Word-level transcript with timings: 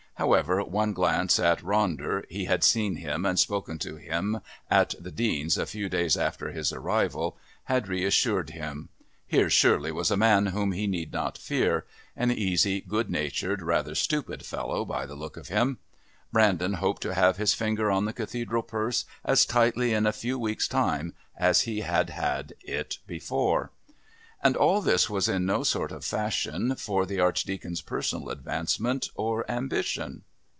However, 0.15 0.63
one 0.63 0.93
glance 0.93 1.39
at 1.39 1.63
Ronder 1.63 2.21
he 2.29 2.45
had 2.45 2.63
seen 2.63 2.97
him 2.97 3.25
and 3.25 3.39
spoken 3.39 3.79
to 3.79 3.95
him 3.95 4.41
at 4.69 4.93
the 4.99 5.09
Dean's 5.09 5.57
a 5.57 5.65
few 5.65 5.89
days 5.89 6.15
after 6.15 6.51
his 6.51 6.71
arrival 6.71 7.39
had 7.63 7.87
reassured 7.87 8.51
him. 8.51 8.89
Here, 9.25 9.49
surely, 9.49 9.91
was 9.91 10.11
a 10.11 10.17
man 10.17 10.47
whom 10.47 10.73
he 10.73 10.85
need 10.85 11.11
not 11.11 11.39
fear 11.39 11.87
an 12.15 12.29
easy, 12.29 12.81
good 12.81 13.09
natured, 13.09 13.63
rather 13.63 13.95
stupid 13.95 14.45
fellow 14.45 14.85
by 14.85 15.07
the 15.07 15.15
look 15.15 15.37
of 15.37 15.47
him. 15.47 15.79
Brandon 16.31 16.73
hoped 16.73 17.01
to 17.01 17.15
have 17.15 17.37
his 17.37 17.55
finger 17.55 17.89
on 17.89 18.05
the 18.05 18.13
Cathedral 18.13 18.61
purse 18.61 19.05
as 19.25 19.43
tightly 19.43 19.91
in 19.91 20.05
a 20.05 20.13
few 20.13 20.37
weeks' 20.37 20.67
time 20.67 21.15
as 21.35 21.61
he 21.61 21.79
had 21.81 22.11
had 22.11 22.53
it 22.61 22.99
before. 23.07 23.71
And 24.43 24.57
all 24.57 24.81
this 24.81 25.07
was 25.07 25.29
in 25.29 25.45
no 25.45 25.61
sort 25.61 25.91
of 25.91 26.03
fashion 26.03 26.73
for 26.75 27.05
the 27.05 27.19
Archdeacon's 27.19 27.81
personal 27.83 28.29
advancement 28.31 29.09
or 29.13 29.45
ambition. 29.47 30.23